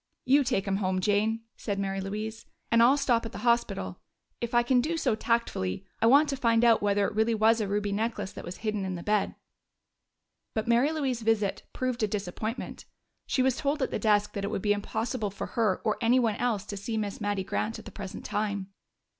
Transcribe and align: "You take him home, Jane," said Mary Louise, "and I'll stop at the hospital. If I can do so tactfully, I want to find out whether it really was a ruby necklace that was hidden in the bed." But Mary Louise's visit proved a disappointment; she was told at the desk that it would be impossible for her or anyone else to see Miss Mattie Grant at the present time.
"You 0.25 0.43
take 0.43 0.65
him 0.67 0.77
home, 0.77 0.99
Jane," 0.99 1.41
said 1.57 1.77
Mary 1.77 2.01
Louise, 2.01 2.47
"and 2.71 2.81
I'll 2.81 2.97
stop 2.97 3.23
at 3.23 3.33
the 3.33 3.37
hospital. 3.45 3.99
If 4.39 4.55
I 4.55 4.63
can 4.63 4.81
do 4.81 4.97
so 4.97 5.13
tactfully, 5.13 5.85
I 6.01 6.07
want 6.07 6.27
to 6.29 6.35
find 6.35 6.65
out 6.65 6.81
whether 6.81 7.05
it 7.05 7.13
really 7.13 7.35
was 7.35 7.61
a 7.61 7.67
ruby 7.67 7.91
necklace 7.91 8.31
that 8.31 8.43
was 8.43 8.57
hidden 8.65 8.83
in 8.83 8.95
the 8.95 9.03
bed." 9.03 9.35
But 10.55 10.67
Mary 10.67 10.91
Louise's 10.91 11.21
visit 11.21 11.61
proved 11.71 12.01
a 12.01 12.07
disappointment; 12.07 12.85
she 13.27 13.43
was 13.43 13.57
told 13.57 13.83
at 13.83 13.91
the 13.91 13.99
desk 13.99 14.33
that 14.33 14.43
it 14.43 14.49
would 14.49 14.63
be 14.63 14.73
impossible 14.73 15.29
for 15.29 15.45
her 15.53 15.79
or 15.85 15.99
anyone 16.01 16.37
else 16.37 16.65
to 16.65 16.77
see 16.77 16.97
Miss 16.97 17.21
Mattie 17.21 17.43
Grant 17.43 17.77
at 17.77 17.85
the 17.85 17.91
present 17.91 18.25
time. 18.25 18.71